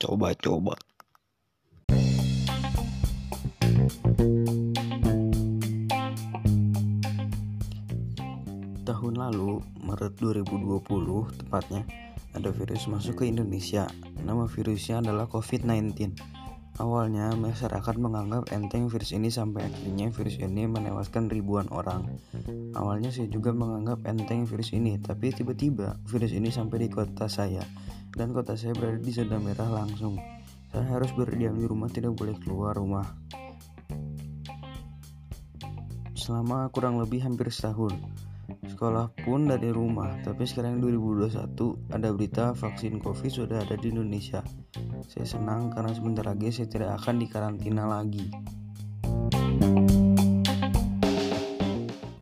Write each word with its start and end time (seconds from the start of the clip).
Coba-coba. 0.00 0.80
Tahun 8.80 9.14
lalu, 9.20 9.60
Maret 9.84 10.16
2020 10.16 11.28
tepatnya, 11.44 11.84
ada 12.32 12.48
virus 12.48 12.88
masuk 12.88 13.20
ke 13.20 13.28
Indonesia. 13.28 13.92
Nama 14.24 14.48
virusnya 14.48 15.04
adalah 15.04 15.28
COVID-19. 15.28 16.16
Awalnya, 16.80 17.36
masyarakat 17.36 18.00
menganggap 18.00 18.48
enteng 18.56 18.88
virus 18.88 19.12
ini 19.12 19.28
sampai 19.28 19.68
akhirnya 19.68 20.08
virus 20.08 20.40
ini 20.40 20.64
menewaskan 20.64 21.28
ribuan 21.28 21.68
orang. 21.68 22.08
Awalnya 22.72 23.12
saya 23.12 23.28
juga 23.28 23.52
menganggap 23.52 24.08
enteng 24.08 24.48
virus 24.48 24.72
ini, 24.72 24.96
tapi 24.96 25.28
tiba-tiba 25.28 26.00
virus 26.08 26.32
ini 26.32 26.48
sampai 26.48 26.80
di 26.80 26.88
kota 26.88 27.28
saya. 27.28 27.60
Dan 28.10 28.34
kota 28.34 28.58
saya 28.58 28.74
berada 28.74 28.98
di 28.98 29.12
zona 29.14 29.38
merah 29.38 29.70
langsung. 29.70 30.18
Saya 30.70 30.86
harus 30.86 31.10
berdiam 31.14 31.54
di 31.58 31.66
rumah, 31.66 31.90
tidak 31.90 32.14
boleh 32.14 32.38
keluar 32.38 32.78
rumah. 32.78 33.06
Selama 36.14 36.70
kurang 36.70 37.02
lebih 37.02 37.26
hampir 37.26 37.50
setahun. 37.50 37.96
Sekolah 38.70 39.10
pun 39.26 39.50
dari 39.50 39.70
rumah, 39.70 40.14
tapi 40.22 40.46
sekarang 40.46 40.78
2021 40.82 41.90
ada 41.90 42.08
berita 42.14 42.44
vaksin 42.54 43.02
COVID 43.02 43.30
sudah 43.30 43.62
ada 43.62 43.74
di 43.74 43.90
Indonesia. 43.90 44.42
Saya 45.10 45.26
senang 45.26 45.74
karena 45.74 45.90
sebentar 45.90 46.26
lagi 46.26 46.54
saya 46.54 46.68
tidak 46.70 46.90
akan 47.02 47.18
dikarantina 47.18 47.84
lagi. 47.86 48.30